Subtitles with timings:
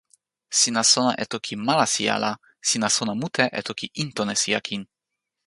[0.59, 2.31] sina sona e toki Malasija la
[2.69, 4.81] sina sona mute e toki Intonesija kin.